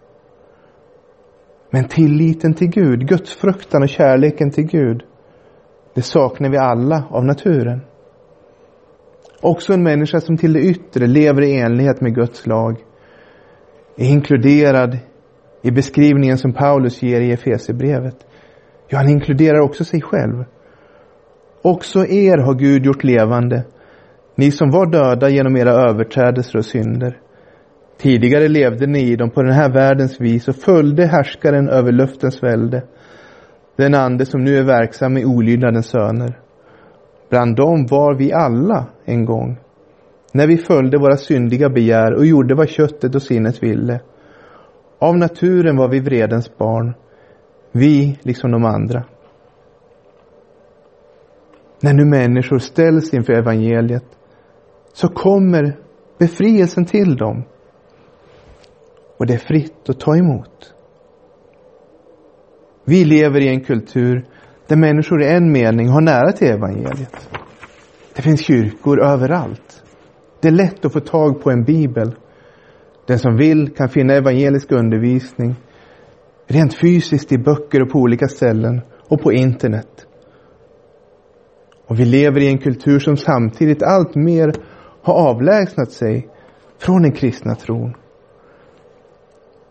Men 1.73 1.87
tilliten 1.87 2.53
till 2.53 2.69
Gud, 2.69 3.07
gudsfruktan 3.07 3.83
och 3.83 3.89
kärleken 3.89 4.51
till 4.51 4.63
Gud, 4.63 5.03
det 5.93 6.01
saknar 6.01 6.49
vi 6.49 6.57
alla 6.57 7.07
av 7.09 7.25
naturen. 7.25 7.81
Också 9.41 9.73
en 9.73 9.83
människa 9.83 10.19
som 10.19 10.37
till 10.37 10.53
det 10.53 10.61
yttre 10.61 11.07
lever 11.07 11.41
i 11.41 11.59
enlighet 11.59 12.01
med 12.01 12.15
Guds 12.15 12.47
lag 12.47 12.77
är 13.97 14.05
inkluderad 14.05 14.97
i 15.61 15.71
beskrivningen 15.71 16.37
som 16.37 16.53
Paulus 16.53 17.03
ger 17.03 17.21
i 17.21 17.31
Efesierbrevet. 17.31 18.15
Ja, 18.87 18.97
han 18.97 19.09
inkluderar 19.09 19.59
också 19.59 19.83
sig 19.83 20.01
själv. 20.01 20.43
Också 21.61 22.05
er 22.05 22.37
har 22.37 22.53
Gud 22.53 22.85
gjort 22.85 23.03
levande, 23.03 23.63
ni 24.35 24.51
som 24.51 24.69
var 24.69 24.85
döda 24.85 25.29
genom 25.29 25.57
era 25.57 25.71
överträdelser 25.71 26.57
och 26.57 26.65
synder. 26.65 27.19
Tidigare 28.01 28.47
levde 28.47 28.87
ni 28.87 28.99
i 28.99 29.15
dem 29.15 29.29
på 29.29 29.43
den 29.43 29.53
här 29.53 29.69
världens 29.69 30.21
vis 30.21 30.47
och 30.47 30.55
följde 30.55 31.05
härskaren 31.05 31.69
över 31.69 31.91
luftens 31.91 32.43
välde, 32.43 32.83
den 33.75 33.93
ande 33.93 34.25
som 34.25 34.43
nu 34.43 34.57
är 34.57 34.63
verksam 34.63 35.17
i 35.17 35.25
olydnadens 35.25 35.85
söner. 35.85 36.39
Bland 37.29 37.55
dem 37.55 37.87
var 37.89 38.15
vi 38.15 38.33
alla 38.33 38.85
en 39.05 39.25
gång, 39.25 39.59
när 40.33 40.47
vi 40.47 40.57
följde 40.57 40.97
våra 40.97 41.17
syndiga 41.17 41.69
begär 41.69 42.13
och 42.13 42.25
gjorde 42.25 42.55
vad 42.55 42.69
köttet 42.69 43.15
och 43.15 43.21
sinnet 43.21 43.63
ville. 43.63 43.99
Av 44.99 45.17
naturen 45.17 45.77
var 45.77 45.89
vi 45.89 45.99
vredens 45.99 46.57
barn, 46.57 46.93
vi 47.71 48.19
liksom 48.21 48.51
de 48.51 48.65
andra. 48.65 49.03
När 51.81 51.93
nu 51.93 52.05
människor 52.05 52.59
ställs 52.59 53.13
inför 53.13 53.33
evangeliet 53.33 54.05
så 54.93 55.07
kommer 55.07 55.77
befrielsen 56.17 56.85
till 56.85 57.15
dem. 57.15 57.43
Och 59.21 59.27
det 59.27 59.33
är 59.33 59.37
fritt 59.37 59.89
att 59.89 59.99
ta 59.99 60.17
emot. 60.17 60.73
Vi 62.85 63.05
lever 63.05 63.41
i 63.41 63.47
en 63.47 63.61
kultur 63.61 64.25
där 64.67 64.75
människor 64.75 65.21
i 65.21 65.27
en 65.27 65.51
mening 65.51 65.87
har 65.87 66.01
nära 66.01 66.31
till 66.31 66.47
evangeliet. 66.47 67.29
Det 68.15 68.21
finns 68.21 68.45
kyrkor 68.45 69.03
överallt. 69.03 69.83
Det 70.41 70.47
är 70.47 70.51
lätt 70.51 70.85
att 70.85 70.93
få 70.93 70.99
tag 70.99 71.43
på 71.43 71.51
en 71.51 71.63
bibel. 71.63 72.15
Den 73.07 73.19
som 73.19 73.37
vill 73.37 73.69
kan 73.69 73.89
finna 73.89 74.13
evangelisk 74.13 74.71
undervisning 74.71 75.55
rent 76.47 76.73
fysiskt 76.73 77.31
i 77.31 77.37
böcker 77.37 77.81
och 77.81 77.89
på 77.89 77.99
olika 77.99 78.27
ställen 78.27 78.81
och 79.09 79.21
på 79.21 79.33
internet. 79.33 80.07
Och 81.87 81.99
vi 81.99 82.05
lever 82.05 82.41
i 82.41 82.47
en 82.47 82.57
kultur 82.57 82.99
som 82.99 83.17
samtidigt 83.17 83.83
allt 83.83 84.15
mer 84.15 84.53
har 85.01 85.13
avlägsnat 85.13 85.91
sig 85.91 86.27
från 86.79 87.01
den 87.01 87.11
kristna 87.11 87.55
tron. 87.55 87.95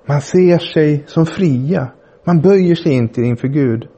Man 0.06 0.20
ser 0.20 0.58
sig 0.58 1.04
som 1.06 1.26
fria. 1.26 1.88
Man 2.24 2.40
böjer 2.40 2.74
sig 2.74 2.92
inte 2.92 3.22
inför 3.22 3.48
Gud. 3.48 3.88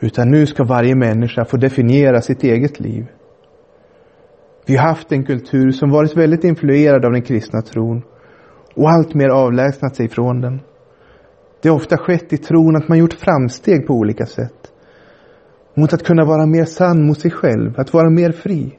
Utan 0.00 0.30
nu 0.30 0.46
ska 0.46 0.64
varje 0.64 0.94
människa 0.94 1.44
få 1.44 1.56
definiera 1.56 2.20
sitt 2.20 2.42
eget 2.42 2.80
liv. 2.80 3.06
Vi 4.66 4.76
har 4.76 4.88
haft 4.88 5.12
en 5.12 5.24
kultur 5.24 5.70
som 5.70 5.90
varit 5.90 6.16
väldigt 6.16 6.44
influerad 6.44 7.04
av 7.04 7.12
den 7.12 7.22
kristna 7.22 7.62
tron 7.62 8.02
och 8.74 8.90
allt 8.90 9.14
mer 9.14 9.28
avlägsnat 9.28 9.96
sig 9.96 10.08
från 10.08 10.40
den. 10.40 10.60
Det 11.62 11.68
har 11.68 11.76
ofta 11.76 11.96
skett 11.96 12.32
i 12.32 12.38
tron 12.38 12.76
att 12.76 12.88
man 12.88 12.98
gjort 12.98 13.12
framsteg 13.12 13.86
på 13.86 13.94
olika 13.94 14.26
sätt. 14.26 14.72
Mot 15.74 15.92
att 15.92 16.02
kunna 16.02 16.24
vara 16.24 16.46
mer 16.46 16.64
sann 16.64 17.06
mot 17.06 17.20
sig 17.20 17.30
själv, 17.30 17.80
att 17.80 17.92
vara 17.92 18.10
mer 18.10 18.32
fri. 18.32 18.78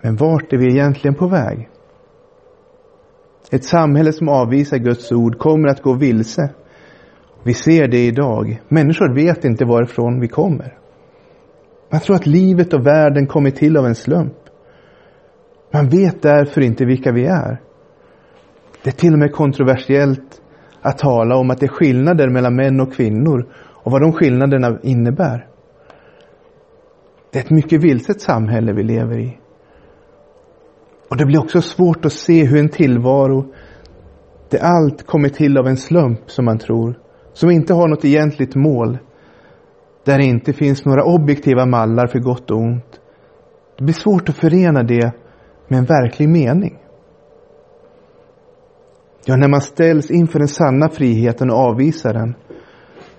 Men 0.00 0.16
vart 0.16 0.52
är 0.52 0.58
vi 0.58 0.66
egentligen 0.66 1.14
på 1.14 1.26
väg? 1.26 1.68
Ett 3.52 3.64
samhälle 3.64 4.12
som 4.12 4.28
avvisar 4.28 4.78
Guds 4.78 5.12
ord 5.12 5.38
kommer 5.38 5.68
att 5.68 5.82
gå 5.82 5.94
vilse. 5.94 6.50
Vi 7.44 7.54
ser 7.54 7.88
det 7.88 8.06
idag. 8.06 8.60
Människor 8.68 9.14
vet 9.14 9.44
inte 9.44 9.64
varifrån 9.64 10.20
vi 10.20 10.28
kommer. 10.28 10.78
Man 11.90 12.00
tror 12.00 12.16
att 12.16 12.26
livet 12.26 12.72
och 12.72 12.86
världen 12.86 13.26
kommit 13.26 13.56
till 13.56 13.76
av 13.76 13.86
en 13.86 13.94
slump. 13.94 14.36
Man 15.72 15.88
vet 15.88 16.22
därför 16.22 16.60
inte 16.60 16.84
vilka 16.84 17.12
vi 17.12 17.26
är. 17.26 17.60
Det 18.82 18.90
är 18.90 18.94
till 18.94 19.12
och 19.12 19.18
med 19.18 19.32
kontroversiellt 19.32 20.42
att 20.82 20.98
tala 20.98 21.36
om 21.36 21.50
att 21.50 21.60
det 21.60 21.66
är 21.66 21.68
skillnader 21.68 22.28
mellan 22.28 22.56
män 22.56 22.80
och 22.80 22.94
kvinnor 22.94 23.48
och 23.54 23.92
vad 23.92 24.00
de 24.00 24.12
skillnaderna 24.12 24.78
innebär. 24.82 25.46
Det 27.32 27.38
är 27.38 27.42
ett 27.42 27.50
mycket 27.50 27.80
vilset 27.80 28.20
samhälle 28.20 28.72
vi 28.72 28.82
lever 28.82 29.18
i. 29.18 29.38
Och 31.12 31.18
det 31.18 31.26
blir 31.26 31.40
också 31.40 31.62
svårt 31.62 32.04
att 32.04 32.12
se 32.12 32.44
hur 32.44 32.58
en 32.58 32.68
tillvaro 32.68 33.52
där 34.50 34.58
allt 34.58 35.06
kommer 35.06 35.28
till 35.28 35.58
av 35.58 35.66
en 35.66 35.76
slump 35.76 36.30
som 36.30 36.44
man 36.44 36.58
tror, 36.58 36.98
som 37.32 37.50
inte 37.50 37.74
har 37.74 37.88
något 37.88 38.04
egentligt 38.04 38.54
mål, 38.54 38.98
där 40.04 40.18
det 40.18 40.24
inte 40.24 40.52
finns 40.52 40.84
några 40.84 41.04
objektiva 41.04 41.66
mallar 41.66 42.06
för 42.06 42.18
gott 42.18 42.50
och 42.50 42.56
ont. 42.56 43.00
Det 43.78 43.84
blir 43.84 43.94
svårt 43.94 44.28
att 44.28 44.36
förena 44.36 44.82
det 44.82 45.12
med 45.68 45.78
en 45.78 45.84
verklig 45.84 46.28
mening. 46.28 46.78
Ja, 49.24 49.36
när 49.36 49.48
man 49.48 49.60
ställs 49.60 50.10
inför 50.10 50.38
den 50.38 50.48
sanna 50.48 50.88
friheten 50.88 51.50
och 51.50 51.58
avvisar 51.58 52.14
den, 52.14 52.34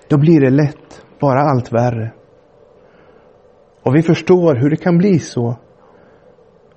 då 0.08 0.18
blir 0.18 0.40
det 0.40 0.50
lätt 0.50 1.04
bara 1.20 1.40
allt 1.40 1.72
värre. 1.72 2.12
Och 3.82 3.96
vi 3.96 4.02
förstår 4.02 4.54
hur 4.54 4.70
det 4.70 4.76
kan 4.76 4.98
bli 4.98 5.18
så. 5.18 5.56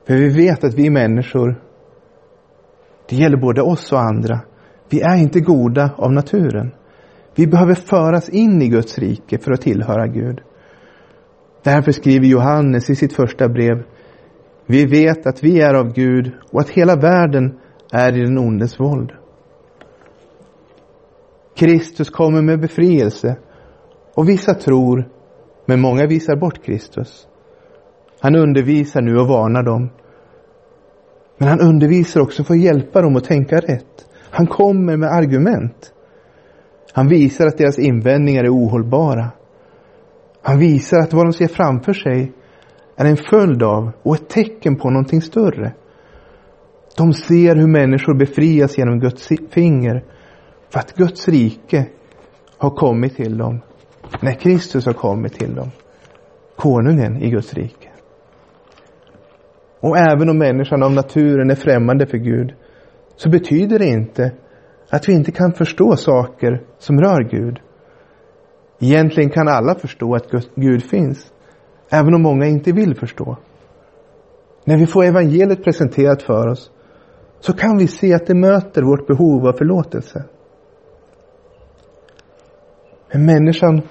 För 0.08 0.14
vi 0.14 0.30
vet 0.30 0.64
att 0.64 0.74
vi 0.74 0.90
människor, 0.90 1.62
det 3.10 3.16
gäller 3.16 3.38
både 3.38 3.62
oss 3.62 3.92
och 3.92 4.00
andra, 4.00 4.40
vi 4.90 5.02
är 5.02 5.16
inte 5.16 5.40
goda 5.40 5.92
av 5.98 6.14
naturen. 6.14 6.72
Vi 7.36 7.48
behöver 7.48 7.74
föras 7.74 8.30
in 8.30 8.62
i 8.62 8.68
Guds 8.68 8.98
rike 8.98 9.38
för 9.38 9.52
att 9.52 9.62
tillhöra 9.62 10.08
Gud. 10.08 10.42
Därför 11.64 11.92
skriver 11.92 12.28
Johannes 12.28 12.90
i 12.90 12.96
sitt 12.96 13.14
första 13.14 13.50
brev, 13.50 13.84
vi 14.66 14.86
vet 14.86 15.28
att 15.28 15.44
vi 15.44 15.62
är 15.62 15.74
av 15.74 15.94
Gud 15.94 16.32
och 16.52 16.62
att 16.62 16.70
hela 16.70 16.96
världen 16.96 17.60
är 17.92 18.18
i 18.18 18.22
den 18.22 18.38
ondes 18.38 18.80
våld. 18.80 19.12
Kristus 21.56 22.10
kommer 22.10 22.42
med 22.42 22.60
befrielse 22.60 23.38
och 24.16 24.30
vissa 24.30 24.54
tror, 24.54 25.10
men 25.66 25.82
många 25.82 26.08
visar 26.08 26.36
bort 26.36 26.64
Kristus. 26.64 27.28
Han 28.20 28.36
undervisar 28.36 29.02
nu 29.02 29.18
och 29.18 29.28
varnar 29.28 29.64
dem. 29.64 29.90
Men 31.38 31.50
han 31.50 31.60
undervisar 31.60 32.22
också 32.22 32.44
för 32.44 32.54
att 32.54 32.60
hjälpa 32.60 33.02
dem 33.02 33.16
att 33.16 33.24
tänka 33.24 33.56
rätt. 33.56 34.08
Han 34.30 34.48
kommer 34.48 34.98
med 34.98 35.12
argument. 35.12 35.94
Han 36.94 37.08
visar 37.08 37.48
att 37.48 37.58
deras 37.58 37.80
invändningar 37.80 38.44
är 38.44 38.50
ohållbara. 38.50 39.32
Han 40.42 40.60
visar 40.60 41.00
att 41.00 41.14
vad 41.14 41.26
de 41.26 41.34
ser 41.34 41.48
framför 41.48 41.94
sig 41.94 42.32
är 42.96 43.06
en 43.06 43.18
följd 43.18 43.64
av 43.64 43.92
och 44.04 44.16
ett 44.16 44.30
tecken 44.30 44.76
på 44.76 44.90
någonting 44.90 45.22
större. 45.22 45.74
De 46.98 47.14
ser 47.14 47.56
hur 47.56 47.68
människor 47.68 48.14
befrias 48.14 48.78
genom 48.78 49.00
Guds 49.00 49.30
finger 49.50 50.04
för 50.70 50.80
att 50.80 50.94
Guds 50.94 51.28
rike 51.28 51.86
har 52.58 52.70
kommit 52.70 53.16
till 53.16 53.38
dem 53.38 53.62
när 54.22 54.34
Kristus 54.34 54.86
har 54.86 54.94
kommit 54.94 55.34
till 55.34 55.56
dem. 55.56 55.72
Konungen 56.56 57.24
i 57.24 57.30
Guds 57.30 57.54
rike. 57.54 57.87
Och 59.80 59.98
även 59.98 60.30
om 60.30 60.38
människan 60.38 60.84
av 60.84 60.92
naturen 60.92 61.50
är 61.50 61.56
främmande 61.56 62.06
för 62.08 62.18
Gud 62.18 62.54
så 63.16 63.30
betyder 63.30 63.80
det 63.80 63.86
inte 63.86 64.32
att 64.90 65.10
vi 65.10 65.14
inte 65.14 65.32
kan 65.32 65.54
förstå 65.54 65.96
saker 65.96 66.64
som 66.78 67.02
rör 67.02 67.24
Gud. 67.24 67.60
Egentligen 68.80 69.30
kan 69.30 69.48
alla 69.48 69.76
förstå 69.76 70.16
att 70.16 70.32
Gud 70.56 70.84
finns, 70.84 71.34
även 71.90 72.14
om 72.14 72.22
många 72.22 72.46
inte 72.46 72.72
vill 72.72 72.96
förstå. 72.96 73.38
När 74.66 74.78
vi 74.78 74.88
får 74.88 75.04
evangeliet 75.04 75.64
presenterat 75.64 76.22
för 76.24 76.48
oss 76.48 76.72
så 77.40 77.54
kan 77.54 77.78
vi 77.78 77.88
se 77.88 78.14
att 78.14 78.28
det 78.28 78.36
möter 78.36 78.84
vårt 78.84 79.08
behov 79.08 79.48
av 79.48 79.54
förlåtelse. 79.54 80.26
Men 83.14 83.26
människan 83.26 83.82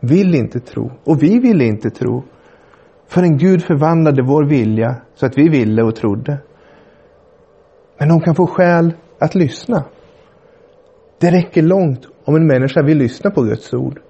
vill 0.00 0.34
inte 0.34 0.60
tro 0.60 0.90
och 1.04 1.22
vi 1.22 1.38
vill 1.38 1.62
inte 1.62 1.90
tro 1.90 2.24
förrän 3.08 3.36
Gud 3.36 3.62
förvandlade 3.62 4.22
vår 4.22 4.44
vilja 4.44 4.96
så 5.14 5.26
att 5.26 5.38
vi 5.38 5.48
ville 5.48 5.82
och 5.82 5.96
trodde. 5.96 6.38
Men 7.98 8.08
de 8.08 8.20
kan 8.20 8.34
få 8.34 8.46
skäl 8.46 8.92
att 9.18 9.34
lyssna. 9.34 9.84
Det 11.20 11.30
räcker 11.30 11.62
långt 11.62 12.08
om 12.24 12.36
en 12.36 12.46
människa 12.46 12.82
vill 12.82 12.98
lyssna 12.98 13.30
på 13.30 13.42
Guds 13.42 13.74
ord. 13.74 14.00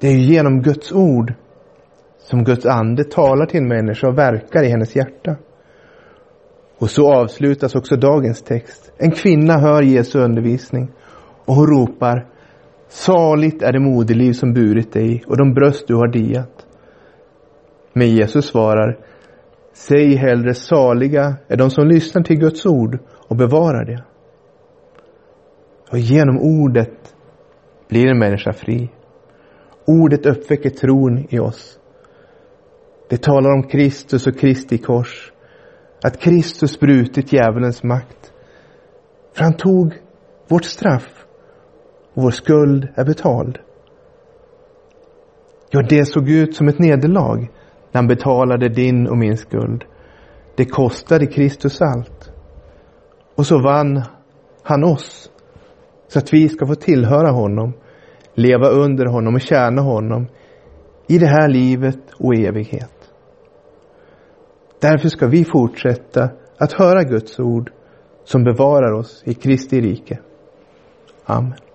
Det 0.00 0.08
är 0.08 0.16
genom 0.16 0.62
Guds 0.62 0.92
ord 0.92 1.34
som 2.18 2.44
Guds 2.44 2.66
ande 2.66 3.04
talar 3.04 3.46
till 3.46 3.60
en 3.60 3.68
människa 3.68 4.08
och 4.08 4.18
verkar 4.18 4.62
i 4.62 4.68
hennes 4.68 4.96
hjärta. 4.96 5.36
Och 6.78 6.90
så 6.90 7.14
avslutas 7.14 7.74
också 7.74 7.96
dagens 7.96 8.42
text. 8.42 8.92
En 8.98 9.10
kvinna 9.10 9.58
hör 9.58 9.82
Jesu 9.82 10.18
undervisning 10.18 10.88
och 11.44 11.54
hon 11.54 11.66
ropar 11.66 12.26
Saligt 12.88 13.62
är 13.62 13.72
det 13.72 13.80
moderliv 13.80 14.32
som 14.32 14.52
burit 14.52 14.92
dig 14.92 15.24
och 15.26 15.36
de 15.36 15.54
bröst 15.54 15.88
du 15.88 15.94
har 15.94 16.08
diat. 16.08 16.55
Men 17.98 18.08
Jesus 18.08 18.46
svarar 18.46 18.98
Säg 19.72 20.14
hellre 20.14 20.54
saliga 20.54 21.36
är 21.48 21.56
de 21.56 21.70
som 21.70 21.86
lyssnar 21.88 22.22
till 22.22 22.38
Guds 22.38 22.66
ord 22.66 22.98
och 23.28 23.36
bevarar 23.36 23.84
det. 23.84 24.04
Och 25.90 25.98
genom 25.98 26.38
ordet 26.38 27.14
blir 27.88 28.06
en 28.06 28.18
människa 28.18 28.52
fri. 28.52 28.90
Ordet 29.86 30.26
uppväcker 30.26 30.70
tron 30.70 31.26
i 31.30 31.38
oss. 31.38 31.78
Det 33.08 33.22
talar 33.22 33.50
om 33.50 33.62
Kristus 33.62 34.26
och 34.26 34.38
Kristi 34.38 34.78
kors. 34.78 35.32
Att 36.04 36.20
Kristus 36.20 36.80
brutit 36.80 37.32
djävulens 37.32 37.82
makt. 37.82 38.32
För 39.34 39.44
han 39.44 39.56
tog 39.56 39.94
vårt 40.48 40.64
straff 40.64 41.26
och 42.14 42.22
vår 42.22 42.30
skuld 42.30 42.88
är 42.94 43.04
betald. 43.04 43.58
Ja, 45.70 45.82
det 45.88 46.04
såg 46.04 46.30
ut 46.30 46.54
som 46.54 46.68
ett 46.68 46.78
nederlag 46.78 47.48
när 47.96 48.02
han 48.02 48.08
betalade 48.08 48.68
din 48.68 49.06
och 49.06 49.16
min 49.16 49.36
skuld. 49.36 49.84
Det 50.56 50.64
kostade 50.64 51.26
Kristus 51.26 51.82
allt. 51.82 52.32
Och 53.34 53.46
så 53.46 53.62
vann 53.62 54.02
han 54.62 54.84
oss 54.84 55.30
så 56.08 56.18
att 56.18 56.32
vi 56.32 56.48
ska 56.48 56.66
få 56.66 56.74
tillhöra 56.74 57.30
honom, 57.30 57.72
leva 58.34 58.68
under 58.68 59.06
honom 59.06 59.34
och 59.34 59.40
tjäna 59.40 59.82
honom 59.82 60.26
i 61.08 61.18
det 61.18 61.26
här 61.26 61.48
livet 61.48 61.98
och 62.18 62.34
i 62.34 62.46
evighet. 62.46 63.12
Därför 64.80 65.08
ska 65.08 65.26
vi 65.26 65.44
fortsätta 65.44 66.30
att 66.58 66.72
höra 66.72 67.02
Guds 67.02 67.40
ord 67.40 67.70
som 68.24 68.44
bevarar 68.44 68.92
oss 68.92 69.22
i 69.26 69.34
Kristi 69.34 69.80
rike. 69.80 70.18
Amen. 71.24 71.65